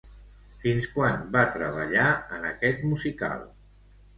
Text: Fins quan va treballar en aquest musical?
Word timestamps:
Fins 0.63 0.87
quan 0.93 1.21
va 1.35 1.45
treballar 1.57 2.07
en 2.39 2.51
aquest 2.53 2.85
musical? 2.95 3.49